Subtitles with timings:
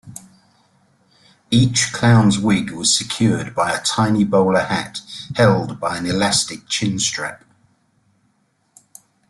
[1.51, 5.01] Each clown's wig was secured by a tiny bowler hat
[5.35, 7.45] held by an elastic chin-strap.